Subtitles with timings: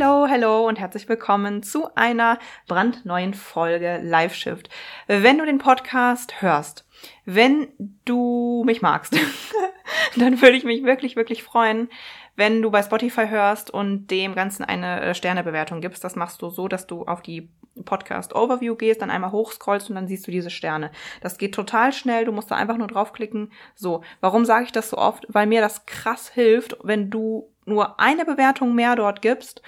[0.00, 4.70] Hallo, hallo und herzlich willkommen zu einer brandneuen Folge Live Shift.
[5.08, 6.86] Wenn du den Podcast hörst,
[7.26, 7.68] wenn
[8.06, 9.14] du mich magst,
[10.16, 11.90] dann würde ich mich wirklich, wirklich freuen,
[12.34, 16.02] wenn du bei Spotify hörst und dem Ganzen eine äh, Sternebewertung gibst.
[16.02, 17.50] Das machst du so, dass du auf die
[17.84, 20.92] Podcast Overview gehst, dann einmal hochscrollst und dann siehst du diese Sterne.
[21.20, 23.52] Das geht total schnell, du musst da einfach nur draufklicken.
[23.74, 25.26] So, warum sage ich das so oft?
[25.28, 29.62] Weil mir das krass hilft, wenn du nur eine Bewertung mehr dort gibst,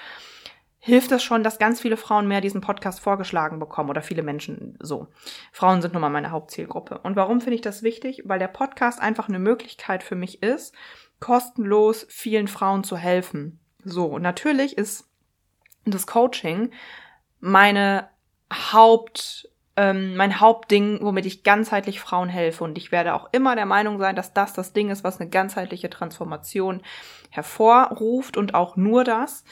[0.85, 4.77] hilft es schon, dass ganz viele Frauen mehr diesen Podcast vorgeschlagen bekommen oder viele Menschen
[4.81, 5.07] so.
[5.53, 6.99] Frauen sind nun mal meine Hauptzielgruppe.
[6.99, 8.23] Und warum finde ich das wichtig?
[8.25, 10.75] Weil der Podcast einfach eine Möglichkeit für mich ist,
[11.21, 13.61] kostenlos vielen Frauen zu helfen.
[13.85, 15.09] So, natürlich ist
[15.85, 16.73] das Coaching
[17.39, 18.09] meine
[18.53, 22.65] Haupt, ähm, mein Hauptding, womit ich ganzheitlich Frauen helfe.
[22.65, 25.31] Und ich werde auch immer der Meinung sein, dass das das Ding ist, was eine
[25.31, 26.83] ganzheitliche Transformation
[27.31, 29.45] hervorruft und auch nur das.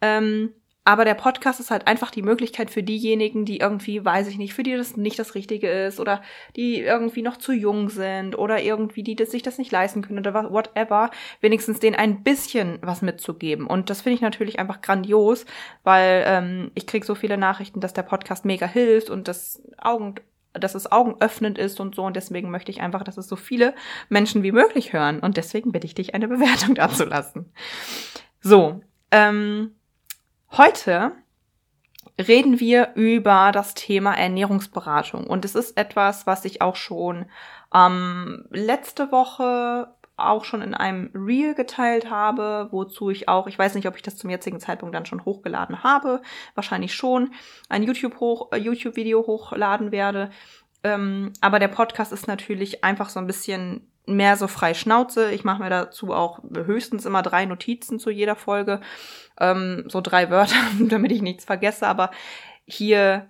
[0.00, 0.54] Ähm,
[0.84, 4.52] aber der Podcast ist halt einfach die Möglichkeit für diejenigen, die irgendwie, weiß ich nicht,
[4.52, 6.20] für die das nicht das Richtige ist oder
[6.56, 10.18] die irgendwie noch zu jung sind oder irgendwie die das, sich das nicht leisten können
[10.18, 11.10] oder whatever,
[11.40, 13.66] wenigstens denen ein bisschen was mitzugeben.
[13.66, 15.46] Und das finde ich natürlich einfach grandios,
[15.84, 20.16] weil ähm, ich kriege so viele Nachrichten, dass der Podcast mega hilft und das Augen
[20.52, 22.04] dass es augenöffnend ist und so.
[22.04, 23.74] Und deswegen möchte ich einfach, dass es so viele
[24.08, 25.18] Menschen wie möglich hören.
[25.18, 27.52] Und deswegen bitte ich dich, eine Bewertung dazulassen.
[28.40, 28.80] So,
[29.10, 29.72] ähm,
[30.56, 31.10] Heute
[32.16, 35.26] reden wir über das Thema Ernährungsberatung.
[35.26, 37.26] Und es ist etwas, was ich auch schon
[37.74, 43.74] ähm, letzte Woche auch schon in einem Reel geteilt habe, wozu ich auch, ich weiß
[43.74, 46.22] nicht, ob ich das zum jetzigen Zeitpunkt dann schon hochgeladen habe,
[46.54, 47.32] wahrscheinlich schon,
[47.68, 50.30] ein YouTube hoch, äh, YouTube-Video hochladen werde.
[50.84, 55.32] Ähm, aber der Podcast ist natürlich einfach so ein bisschen mehr so frei Schnauze.
[55.32, 58.80] Ich mache mir dazu auch höchstens immer drei Notizen zu jeder Folge,
[59.38, 61.86] ähm, so drei Wörter, damit ich nichts vergesse.
[61.86, 62.10] Aber
[62.66, 63.28] hier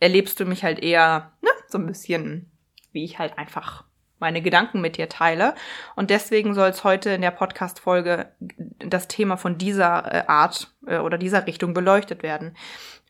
[0.00, 2.50] erlebst du mich halt eher ne, so ein bisschen,
[2.92, 3.84] wie ich halt einfach
[4.18, 5.54] meine Gedanken mit dir teile.
[5.96, 8.32] Und deswegen soll es heute in der Podcast-Folge
[8.78, 12.56] das Thema von dieser äh, Art äh, oder dieser Richtung beleuchtet werden.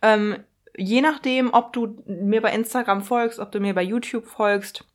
[0.00, 0.38] Ähm,
[0.76, 4.86] je nachdem, ob du mir bei Instagram folgst, ob du mir bei YouTube folgst,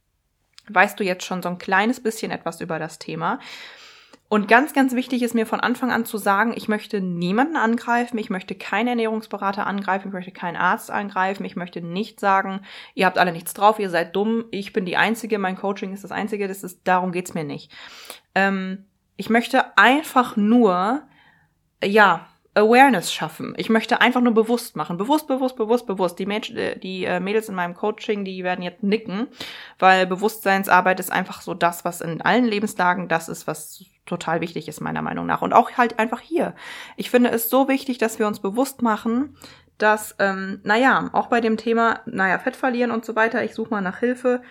[0.70, 3.40] weißt du jetzt schon so ein kleines bisschen etwas über das Thema.
[4.30, 8.18] Und ganz, ganz wichtig ist mir von Anfang an zu sagen, ich möchte niemanden angreifen,
[8.18, 12.62] ich möchte keinen Ernährungsberater angreifen, ich möchte keinen Arzt angreifen, ich möchte nicht sagen,
[12.94, 16.04] ihr habt alle nichts drauf, ihr seid dumm, ich bin die Einzige, mein Coaching ist
[16.04, 17.72] das Einzige, das ist, darum geht's mir nicht.
[18.36, 18.86] Ähm,
[19.16, 21.04] ich möchte einfach nur,
[21.82, 22.28] ja,
[22.58, 23.54] Awareness schaffen.
[23.58, 24.98] Ich möchte einfach nur bewusst machen.
[24.98, 26.20] Bewusst, bewusst, bewusst, bewusst.
[26.20, 29.28] Die, Mäd äh, die äh, Mädels in meinem Coaching, die werden jetzt nicken,
[29.80, 34.68] weil Bewusstseinsarbeit ist einfach so das, was in allen Lebenslagen das ist, was total wichtig
[34.68, 35.42] ist, meiner Meinung nach.
[35.42, 36.56] Und auch halt einfach hier.
[36.96, 39.38] Ich finde es so wichtig, dass wir uns bewusst machen,
[39.78, 43.70] dass, ähm, naja, auch bei dem Thema, naja, Fett verlieren und so weiter, ich suche
[43.70, 44.42] mal nach Hilfe,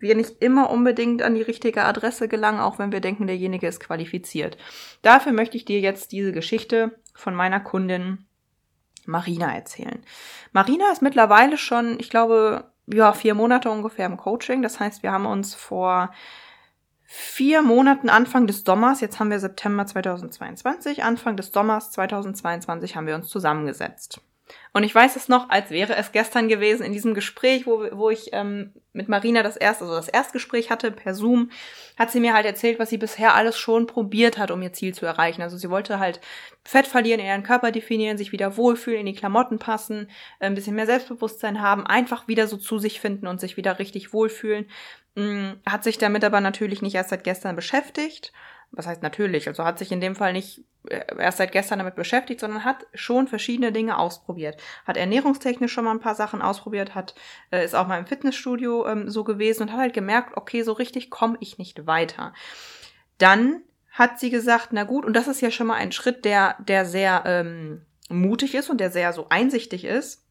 [0.00, 3.80] wir nicht immer unbedingt an die richtige Adresse gelangen, auch wenn wir denken, derjenige ist
[3.80, 4.56] qualifiziert.
[5.02, 8.26] Dafür möchte ich dir jetzt diese Geschichte von meiner Kundin
[9.06, 10.02] Marina erzählen.
[10.52, 14.62] Marina ist mittlerweile schon, ich glaube, ja, vier Monate ungefähr im Coaching.
[14.62, 16.10] Das heißt, wir haben uns vor
[17.04, 23.06] vier Monaten Anfang des Sommers, jetzt haben wir September 2022, Anfang des Sommers 2022 haben
[23.06, 24.20] wir uns zusammengesetzt.
[24.72, 28.10] Und ich weiß es noch, als wäre es gestern gewesen in diesem Gespräch, wo, wo
[28.10, 31.50] ich ähm, mit Marina das erste, also das Erstgespräch hatte per Zoom,
[31.98, 34.94] hat sie mir halt erzählt, was sie bisher alles schon probiert hat, um ihr Ziel
[34.94, 35.42] zu erreichen.
[35.42, 36.20] Also sie wollte halt
[36.64, 40.08] Fett verlieren, ihren Körper definieren, sich wieder wohlfühlen, in die Klamotten passen,
[40.38, 44.12] ein bisschen mehr Selbstbewusstsein haben, einfach wieder so zu sich finden und sich wieder richtig
[44.12, 44.70] wohlfühlen.
[45.16, 48.32] Hm, hat sich damit aber natürlich nicht erst seit gestern beschäftigt
[48.72, 51.94] was heißt natürlich, also hat sich in dem Fall nicht äh, erst seit gestern damit
[51.94, 54.60] beschäftigt, sondern hat schon verschiedene Dinge ausprobiert.
[54.86, 57.14] Hat ernährungstechnisch schon mal ein paar Sachen ausprobiert, hat
[57.50, 60.72] äh, ist auch mal im Fitnessstudio ähm, so gewesen und hat halt gemerkt, okay, so
[60.72, 62.32] richtig komme ich nicht weiter.
[63.18, 66.56] Dann hat sie gesagt, na gut, und das ist ja schon mal ein Schritt, der
[66.60, 70.26] der sehr ähm, mutig ist und der sehr so einsichtig ist.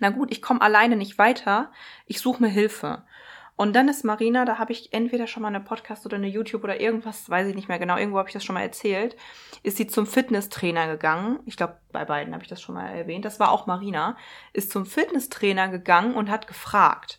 [0.00, 1.72] Na gut, ich komme alleine nicht weiter,
[2.06, 3.02] ich suche mir Hilfe.
[3.58, 6.62] Und dann ist Marina, da habe ich entweder schon mal eine Podcast oder eine YouTube
[6.62, 9.16] oder irgendwas, weiß ich nicht mehr genau, irgendwo habe ich das schon mal erzählt,
[9.64, 11.40] ist sie zum Fitnesstrainer gegangen.
[11.44, 13.24] Ich glaube, bei beiden habe ich das schon mal erwähnt.
[13.24, 14.16] Das war auch Marina.
[14.52, 17.18] Ist zum Fitnesstrainer gegangen und hat gefragt.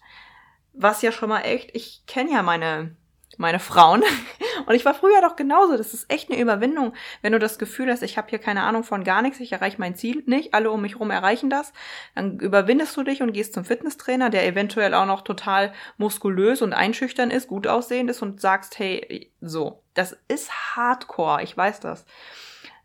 [0.72, 2.96] Was ja schon mal echt, ich kenne ja meine
[3.40, 4.04] meine Frauen.
[4.66, 5.78] Und ich war früher doch genauso.
[5.78, 8.84] Das ist echt eine Überwindung, wenn du das Gefühl hast, ich habe hier keine Ahnung
[8.84, 11.74] von gar nichts, ich erreiche mein Ziel nicht, alle um mich herum erreichen das.
[12.16, 16.74] Dann überwindest du dich und gehst zum Fitnesstrainer, der eventuell auch noch total muskulös und
[16.74, 22.06] einschüchtern ist, gut aussehend ist und sagst, hey, so, das ist Hardcore, ich weiß das.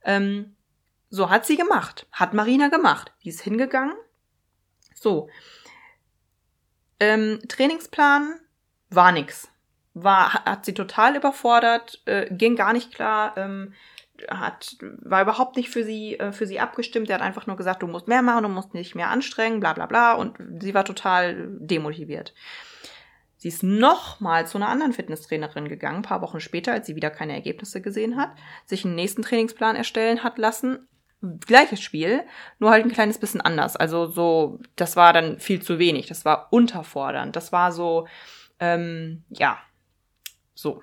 [0.05, 0.55] Ähm,
[1.11, 3.13] so hat sie gemacht, hat Marina gemacht.
[3.25, 3.95] Die ist hingegangen.
[4.95, 5.29] So.
[7.01, 8.41] Ähm, Trainingsplan
[8.91, 9.49] war nix
[9.95, 13.73] war, hat sie total überfordert, äh, ging gar nicht klar, ähm,
[14.29, 17.11] hat, war überhaupt nicht für sie, äh, für sie abgestimmt.
[17.11, 19.73] Er hat einfach nur gesagt, du musst mehr machen, du musst nicht mehr anstrengen, bla
[19.73, 20.13] bla bla.
[20.15, 22.35] Und sie war total demotiviert.
[23.37, 27.11] Sie ist nochmal zu einer anderen Fitnesstrainerin gegangen, ein paar Wochen später, als sie wieder
[27.11, 28.31] keine Ergebnisse gesehen hat,
[28.65, 30.89] sich einen nächsten Trainingsplan erstellen hat lassen.
[31.47, 32.23] Gleiches Spiel,
[32.59, 33.77] nur halt ein kleines bisschen anders.
[33.77, 36.07] Also so, das war dann viel zu wenig.
[36.07, 37.35] Das war unterfordernd.
[37.37, 38.07] Das war so,
[38.61, 39.59] ähm, ja,
[40.55, 40.83] so.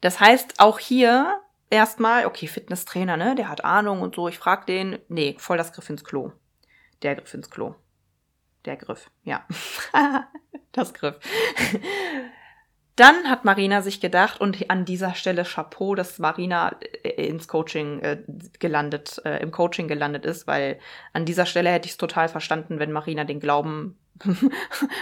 [0.00, 4.66] Das heißt, auch hier erstmal, okay, Fitnesstrainer, ne, der hat Ahnung und so, ich frag
[4.66, 6.32] den, nee, voll das Griff ins Klo.
[7.02, 7.74] Der Griff ins Klo.
[8.64, 9.46] Der Griff, ja.
[10.72, 11.18] das Griff.
[12.98, 16.74] Dann hat Marina sich gedacht, und an dieser Stelle Chapeau, dass Marina
[17.04, 18.18] äh, ins Coaching äh,
[18.58, 20.80] gelandet, äh, im Coaching gelandet ist, weil
[21.12, 23.96] an dieser Stelle hätte ich es total verstanden, wenn Marina den Glauben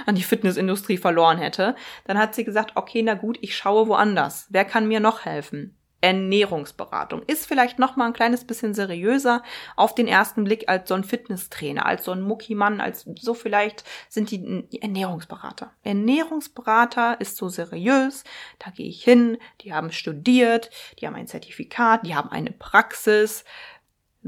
[0.07, 1.75] an die Fitnessindustrie verloren hätte.
[2.05, 4.47] Dann hat sie gesagt, okay, na gut, ich schaue woanders.
[4.51, 5.75] Wer kann mir noch helfen?
[6.07, 9.43] Ernährungsberatung ist vielleicht noch mal ein kleines bisschen seriöser
[9.75, 13.83] auf den ersten Blick als so ein Fitnesstrainer, als so ein Muckimann, als so vielleicht
[14.09, 15.73] sind die Ernährungsberater.
[15.83, 18.23] Ernährungsberater ist so seriös,
[18.61, 20.71] da gehe ich hin, die haben studiert,
[21.01, 23.45] die haben ein Zertifikat, die haben eine Praxis.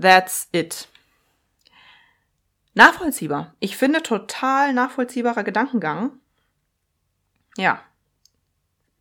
[0.01, 0.89] That's it.
[2.75, 3.55] Nachvollziehbar.
[3.61, 6.19] Ich finde total nachvollziehbarer Gedankengang.
[7.57, 7.81] Ja.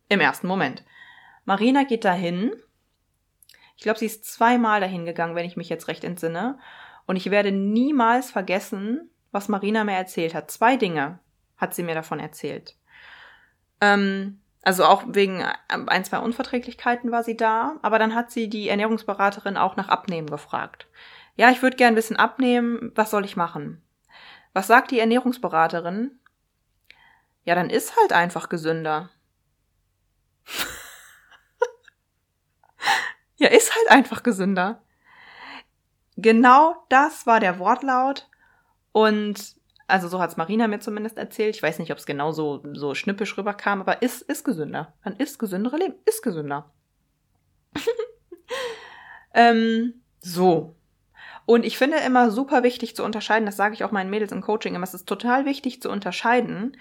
[0.08, 0.84] Im ersten Moment.
[1.44, 2.52] Marina geht dahin.
[3.78, 6.58] Ich glaube, sie ist zweimal dahin gegangen, wenn ich mich jetzt recht entsinne.
[7.06, 10.50] Und ich werde niemals vergessen, was Marina mir erzählt hat.
[10.50, 11.18] Zwei Dinge
[11.56, 12.76] hat sie mir davon erzählt.
[13.80, 18.68] Ähm, also auch wegen ein, zwei Unverträglichkeiten war sie da, aber dann hat sie die
[18.68, 20.86] Ernährungsberaterin auch nach Abnehmen gefragt
[21.38, 23.80] ja, ich würde gern ein bisschen abnehmen, was soll ich machen?
[24.54, 26.18] Was sagt die Ernährungsberaterin?
[27.44, 29.08] Ja, dann ist halt einfach gesünder.
[33.38, 34.82] ja, ist halt einfach gesünder.
[36.16, 38.28] Genau das war der Wortlaut
[38.92, 39.56] und
[39.86, 41.56] also so hat's Marina mir zumindest erzählt.
[41.56, 44.92] Ich weiß nicht, ob es genau so, so schnippisch rüberkam, aber ist, ist gesünder.
[45.02, 46.70] Dann ist gesündere Leben, ist gesünder.
[49.34, 50.76] ähm, so.
[51.46, 54.42] Und ich finde immer super wichtig zu unterscheiden, das sage ich auch meinen Mädels im
[54.42, 56.76] Coaching immer, es ist total wichtig zu unterscheiden,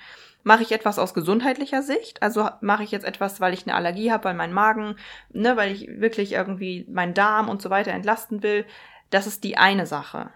[0.47, 4.11] mache ich etwas aus gesundheitlicher Sicht, also mache ich jetzt etwas, weil ich eine Allergie
[4.11, 4.95] habe, weil mein Magen,
[5.29, 8.65] ne, weil ich wirklich irgendwie meinen Darm und so weiter entlasten will,
[9.09, 10.31] das ist die eine Sache.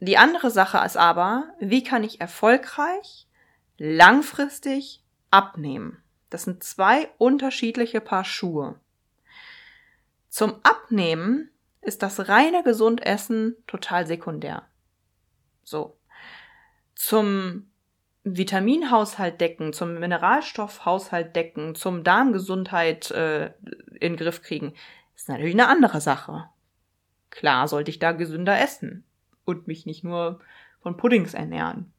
[0.00, 3.26] Die andere Sache ist aber, wie kann ich erfolgreich,
[3.78, 6.02] langfristig abnehmen?
[6.28, 8.78] Das sind zwei unterschiedliche Paar Schuhe.
[10.28, 14.66] Zum Abnehmen ist das reine Gesundessen total sekundär.
[15.64, 15.96] So.
[16.94, 17.71] Zum
[18.24, 23.46] Vitaminhaushalt decken, zum Mineralstoffhaushalt decken, zum Darmgesundheit äh,
[23.98, 24.74] in den Griff kriegen,
[25.16, 26.48] ist natürlich eine andere Sache.
[27.30, 29.04] Klar sollte ich da gesünder essen
[29.44, 30.40] und mich nicht nur
[30.80, 31.92] von Puddings ernähren.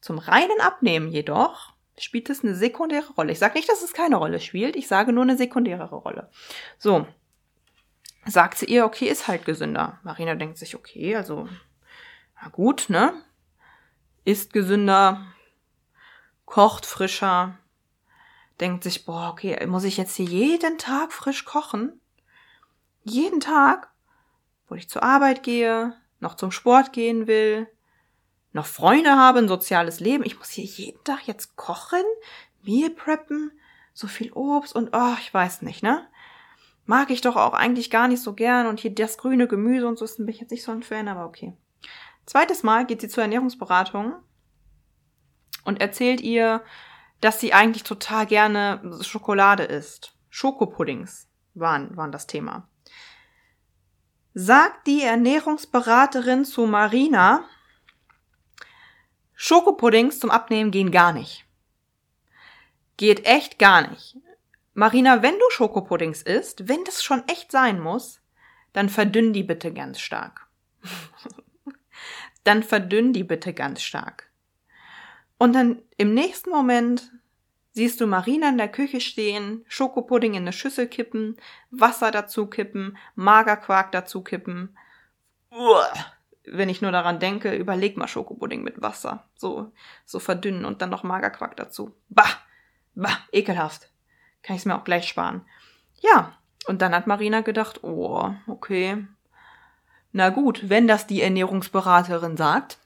[0.00, 3.32] Zum reinen Abnehmen jedoch spielt es eine sekundäre Rolle.
[3.32, 6.30] Ich sage nicht, dass es keine Rolle spielt, ich sage nur eine sekundäre Rolle.
[6.78, 7.06] So,
[8.26, 9.98] sagt sie ihr, okay, ist halt gesünder.
[10.02, 11.48] Marina denkt sich, okay, also,
[12.40, 13.14] na gut, ne?
[14.26, 15.24] Ist gesünder,
[16.46, 17.56] kocht frischer,
[18.58, 22.00] denkt sich, boah, okay, muss ich jetzt hier jeden Tag frisch kochen?
[23.04, 23.92] Jeden Tag?
[24.66, 27.68] Wo ich zur Arbeit gehe, noch zum Sport gehen will,
[28.52, 30.24] noch Freunde habe, ein soziales Leben.
[30.26, 32.02] Ich muss hier jeden Tag jetzt kochen,
[32.62, 33.52] Meal preppen,
[33.94, 36.04] so viel Obst und, oh, ich weiß nicht, ne?
[36.84, 39.98] mag ich doch auch eigentlich gar nicht so gern und hier das grüne Gemüse und
[40.00, 41.52] so ist bin ich jetzt nicht so ein Fan, aber okay.
[42.26, 44.14] Zweites Mal geht sie zur Ernährungsberatung
[45.64, 46.62] und erzählt ihr,
[47.20, 50.12] dass sie eigentlich total gerne Schokolade isst.
[50.28, 52.68] Schokopuddings waren, waren das Thema.
[54.34, 57.44] Sagt die Ernährungsberaterin zu Marina,
[59.34, 61.46] Schokopuddings zum Abnehmen gehen gar nicht.
[62.96, 64.16] Geht echt gar nicht.
[64.74, 68.20] Marina, wenn du Schokopuddings isst, wenn das schon echt sein muss,
[68.72, 70.46] dann verdünn die bitte ganz stark.
[72.46, 74.30] Dann verdünn die bitte ganz stark.
[75.38, 77.12] Und dann im nächsten Moment
[77.72, 81.36] siehst du Marina in der Küche stehen, Schokopudding in eine Schüssel kippen,
[81.70, 84.76] Wasser dazu kippen, Magerquark dazu kippen.
[86.44, 89.28] Wenn ich nur daran denke, überleg mal Schokopudding mit Wasser.
[89.34, 89.72] So,
[90.04, 91.94] so verdünnen und dann noch Magerquark dazu.
[92.08, 92.30] Bah!
[92.94, 93.18] Bah!
[93.32, 93.90] Ekelhaft.
[94.42, 95.44] Kann ich es mir auch gleich sparen.
[96.00, 99.06] Ja, und dann hat Marina gedacht, oh, okay.
[100.16, 102.78] Na gut, wenn das die Ernährungsberaterin sagt.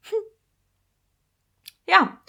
[0.00, 0.18] Hm.
[1.86, 2.20] Ja.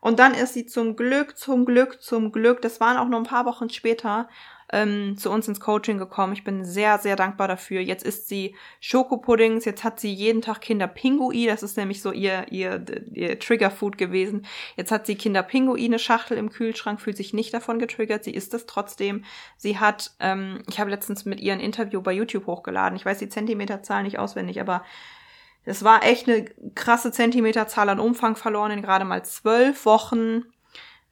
[0.00, 3.26] Und dann ist sie zum Glück, zum Glück, zum Glück, das waren auch nur ein
[3.26, 4.28] paar Wochen später,
[4.72, 6.32] ähm, zu uns ins Coaching gekommen.
[6.32, 7.80] Ich bin sehr, sehr dankbar dafür.
[7.80, 12.46] Jetzt isst sie Schokopuddings, jetzt hat sie jeden Tag Kinderpingui, das ist nämlich so ihr,
[12.50, 14.46] ihr, ihr Triggerfood gewesen.
[14.76, 18.52] Jetzt hat sie Kinderpingui, eine Schachtel im Kühlschrank, fühlt sich nicht davon getriggert, sie isst
[18.54, 19.24] es trotzdem.
[19.56, 22.96] Sie hat, ähm, ich habe letztens mit ihr ein Interview bei YouTube hochgeladen.
[22.96, 24.84] Ich weiß die Zentimeterzahl nicht auswendig, aber
[25.64, 30.44] es war echt eine krasse Zentimeterzahl an Umfang verloren in gerade mal zwölf Wochen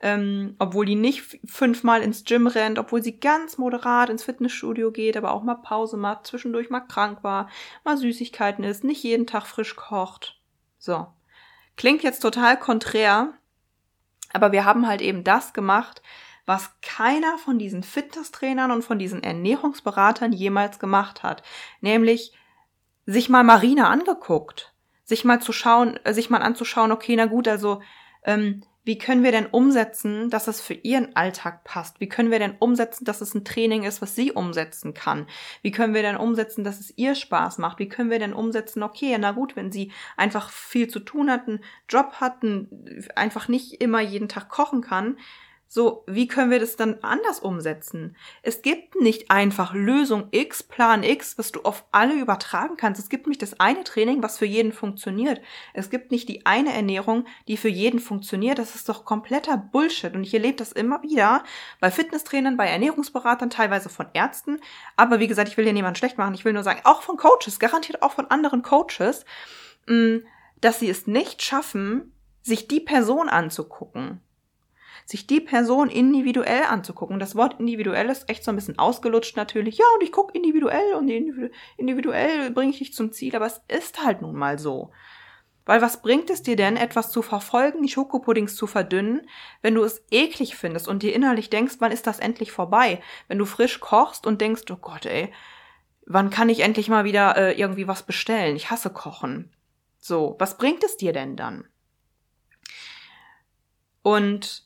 [0.00, 5.16] ähm, obwohl die nicht fünfmal ins Gym rennt, obwohl sie ganz moderat ins Fitnessstudio geht,
[5.16, 7.48] aber auch mal Pause macht, zwischendurch mal krank war,
[7.84, 10.40] mal Süßigkeiten isst, nicht jeden Tag frisch kocht.
[10.78, 11.06] So.
[11.76, 13.34] Klingt jetzt total konträr,
[14.32, 16.02] aber wir haben halt eben das gemacht,
[16.46, 21.42] was keiner von diesen Fitnesstrainern und von diesen Ernährungsberatern jemals gemacht hat.
[21.80, 22.32] Nämlich
[23.04, 24.72] sich mal Marina angeguckt.
[25.04, 27.80] Sich mal zu schauen, äh, sich mal anzuschauen, okay, na gut, also
[28.24, 31.98] ähm, wie können wir denn umsetzen, dass es für ihren Alltag passt?
[31.98, 35.26] Wie können wir denn umsetzen, dass es ein Training ist, was sie umsetzen kann?
[35.60, 37.80] Wie können wir denn umsetzen, dass es ihr Spaß macht?
[37.80, 41.48] Wie können wir denn umsetzen, okay, na gut, wenn sie einfach viel zu tun hat,
[41.48, 42.36] einen Job hat,
[43.16, 45.18] einfach nicht immer jeden Tag kochen kann,
[45.68, 48.16] so, wie können wir das dann anders umsetzen?
[48.42, 53.00] Es gibt nicht einfach Lösung X, Plan X, was du auf alle übertragen kannst.
[53.00, 55.40] Es gibt nicht das eine Training, was für jeden funktioniert.
[55.74, 58.60] Es gibt nicht die eine Ernährung, die für jeden funktioniert.
[58.60, 60.14] Das ist doch kompletter Bullshit.
[60.14, 61.42] Und ich erlebe das immer wieder
[61.80, 64.60] bei Fitnesstrainern, bei Ernährungsberatern, teilweise von Ärzten.
[64.96, 66.34] Aber wie gesagt, ich will hier niemanden schlecht machen.
[66.34, 69.24] Ich will nur sagen, auch von Coaches, garantiert auch von anderen Coaches,
[69.88, 70.18] mm,
[70.60, 74.20] dass sie es nicht schaffen, sich die Person anzugucken
[75.06, 77.20] sich die Person individuell anzugucken.
[77.20, 79.78] Das Wort individuell ist echt so ein bisschen ausgelutscht natürlich.
[79.78, 81.08] Ja, und ich gucke individuell und
[81.76, 84.90] individuell bringe ich dich zum Ziel, aber es ist halt nun mal so.
[85.64, 89.28] Weil was bringt es dir denn, etwas zu verfolgen, die Schokopuddings zu verdünnen,
[89.62, 93.00] wenn du es eklig findest und dir innerlich denkst, wann ist das endlich vorbei?
[93.28, 95.32] Wenn du frisch kochst und denkst, oh Gott, ey,
[96.04, 98.56] wann kann ich endlich mal wieder äh, irgendwie was bestellen?
[98.56, 99.52] Ich hasse Kochen.
[99.98, 101.68] So, was bringt es dir denn dann?
[104.02, 104.65] Und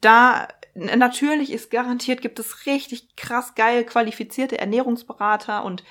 [0.00, 5.84] da natürlich ist garantiert, gibt es richtig krass geil qualifizierte Ernährungsberater und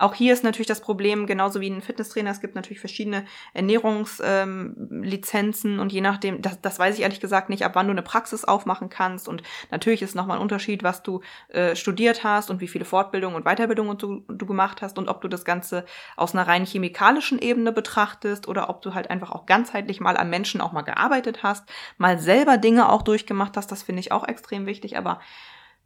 [0.00, 5.74] auch hier ist natürlich das Problem, genauso wie ein Fitnesstrainer, es gibt natürlich verschiedene Ernährungslizenzen
[5.74, 8.02] ähm, und je nachdem, das, das weiß ich ehrlich gesagt nicht, ab wann du eine
[8.02, 9.28] Praxis aufmachen kannst.
[9.28, 13.36] Und natürlich ist nochmal ein Unterschied, was du äh, studiert hast und wie viele Fortbildungen
[13.36, 15.84] und Weiterbildungen du, du gemacht hast und ob du das Ganze
[16.16, 20.30] aus einer rein chemikalischen Ebene betrachtest oder ob du halt einfach auch ganzheitlich mal am
[20.30, 23.70] Menschen auch mal gearbeitet hast, mal selber Dinge auch durchgemacht hast.
[23.70, 24.96] Das finde ich auch extrem wichtig.
[24.96, 25.20] Aber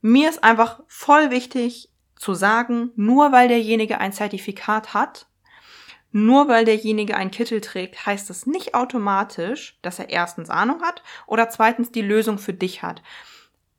[0.01, 5.27] mir ist einfach voll wichtig, zu sagen, nur weil derjenige ein Zertifikat hat,
[6.13, 11.03] nur weil derjenige ein Kittel trägt, heißt es nicht automatisch, dass er erstens Ahnung hat
[11.27, 13.03] oder zweitens die Lösung für dich hat.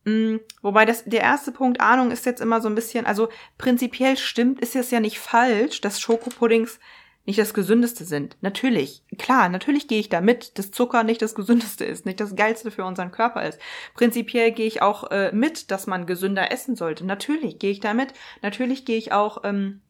[0.03, 4.17] Mm, wobei das, der erste Punkt Ahnung ist jetzt immer so ein bisschen, also prinzipiell
[4.17, 6.79] stimmt, ist es ja nicht falsch, dass Schokopuddings
[7.25, 8.37] nicht das Gesündeste sind.
[8.41, 12.35] Natürlich, klar, natürlich gehe ich da mit, dass Zucker nicht das Gesündeste ist, nicht das
[12.35, 13.59] Geilste für unseren Körper ist.
[13.95, 17.05] Prinzipiell gehe ich auch äh, mit, dass man gesünder essen sollte.
[17.05, 18.13] Natürlich gehe ich da mit.
[18.41, 19.81] Natürlich gehe ich auch, ähm,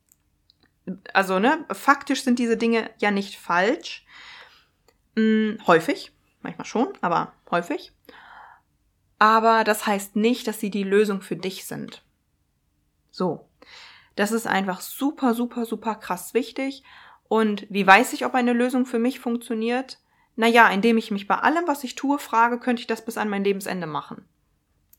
[1.13, 4.05] also ne, faktisch sind diese Dinge ja nicht falsch.
[5.17, 7.91] Hm, häufig, manchmal schon, aber häufig.
[9.19, 12.01] Aber das heißt nicht, dass sie die Lösung für dich sind.
[13.11, 13.49] So.
[14.15, 16.83] Das ist einfach super, super, super krass wichtig.
[17.27, 19.99] Und wie weiß ich, ob eine Lösung für mich funktioniert?
[20.35, 23.29] Naja, indem ich mich bei allem, was ich tue, frage, könnte ich das bis an
[23.29, 24.25] mein Lebensende machen?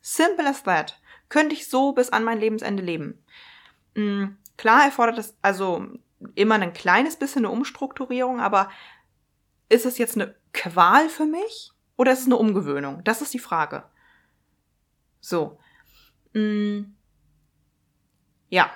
[0.01, 1.01] Simple as that.
[1.29, 3.23] Könnte ich so bis an mein Lebensende leben?
[3.95, 5.87] Mhm, klar erfordert das also
[6.35, 8.71] immer ein kleines bisschen eine Umstrukturierung, aber
[9.69, 13.03] ist es jetzt eine Qual für mich oder ist es eine Umgewöhnung?
[13.05, 13.85] Das ist die Frage.
[15.21, 15.59] So.
[16.33, 16.95] Mhm.
[18.49, 18.71] Ja,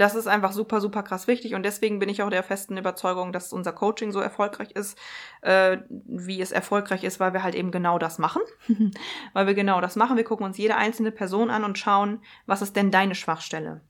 [0.00, 3.34] Das ist einfach super, super krass wichtig und deswegen bin ich auch der festen Überzeugung,
[3.34, 4.96] dass unser Coaching so erfolgreich ist,
[5.42, 8.40] äh, wie es erfolgreich ist, weil wir halt eben genau das machen.
[9.34, 10.16] weil wir genau das machen.
[10.16, 13.82] Wir gucken uns jede einzelne Person an und schauen, was ist denn deine Schwachstelle?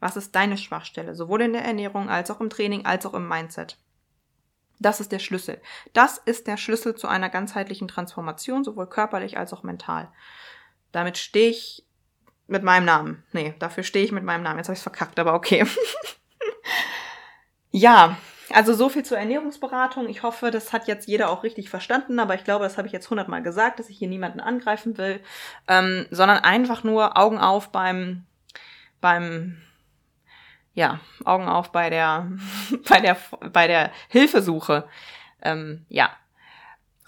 [0.00, 1.14] Was ist deine Schwachstelle?
[1.14, 3.78] Sowohl in der Ernährung als auch im Training als auch im Mindset.
[4.80, 5.62] Das ist der Schlüssel.
[5.92, 10.10] Das ist der Schlüssel zu einer ganzheitlichen Transformation, sowohl körperlich als auch mental.
[10.90, 11.86] Damit stehe ich
[12.52, 13.24] mit meinem Namen.
[13.32, 14.58] Nee, dafür stehe ich mit meinem Namen.
[14.58, 15.66] Jetzt habe ich es verkackt, aber okay.
[17.72, 18.16] ja,
[18.52, 20.08] also so viel zur Ernährungsberatung.
[20.08, 22.92] Ich hoffe, das hat jetzt jeder auch richtig verstanden, aber ich glaube, das habe ich
[22.92, 25.20] jetzt hundertmal gesagt, dass ich hier niemanden angreifen will,
[25.66, 28.24] ähm, sondern einfach nur Augen auf beim,
[29.00, 29.62] beim,
[30.74, 32.30] ja, Augen auf bei der,
[32.88, 33.16] bei der,
[33.52, 34.86] bei der Hilfesuche.
[35.42, 36.10] Ähm, ja.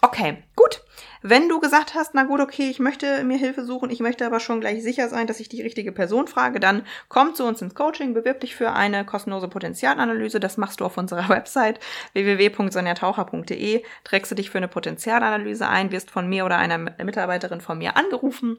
[0.05, 0.83] Okay, gut.
[1.23, 4.39] Wenn du gesagt hast, na gut, okay, ich möchte mir Hilfe suchen, ich möchte aber
[4.39, 7.75] schon gleich sicher sein, dass ich die richtige Person frage, dann komm zu uns ins
[7.75, 10.41] Coaching, bewirb dich für eine kostenlose Potenzialanalyse.
[10.41, 11.81] Das machst du auf unserer Website
[12.13, 13.83] www.sonjataucher.de.
[14.05, 17.97] Trägst du dich für eine Potenzialanalyse ein, wirst von mir oder einer Mitarbeiterin von mir
[17.97, 18.59] angerufen.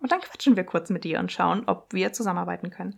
[0.00, 2.96] Und dann quatschen wir kurz mit dir und schauen, ob wir zusammenarbeiten können.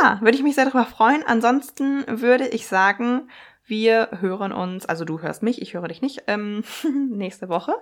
[0.00, 1.24] Ja, würde ich mich sehr darüber freuen.
[1.26, 3.30] Ansonsten würde ich sagen,
[3.66, 6.64] wir hören uns, also du hörst mich, ich höre dich nicht, ähm,
[7.10, 7.74] nächste Woche.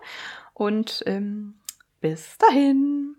[0.54, 1.54] Und ähm,
[2.00, 3.16] bis dahin.